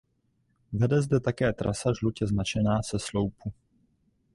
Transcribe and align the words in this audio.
Vede 0.71 1.01
zde 1.01 1.19
také 1.19 1.53
trasa 1.53 1.93
žlutě 1.93 2.27
značená 2.27 2.83
se 2.83 2.99
Sloupu. 2.99 3.53